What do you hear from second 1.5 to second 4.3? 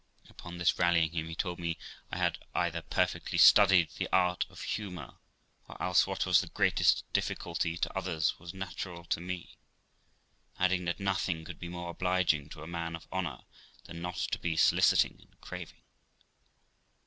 me I had either perfectly studied the